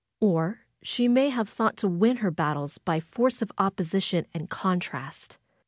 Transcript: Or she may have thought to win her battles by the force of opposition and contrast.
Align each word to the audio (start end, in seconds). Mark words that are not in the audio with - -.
Or 0.19 0.61
she 0.81 1.07
may 1.07 1.29
have 1.29 1.47
thought 1.47 1.77
to 1.77 1.87
win 1.87 2.17
her 2.17 2.31
battles 2.31 2.79
by 2.79 2.97
the 3.01 3.05
force 3.05 3.43
of 3.43 3.51
opposition 3.59 4.25
and 4.33 4.49
contrast. 4.49 5.37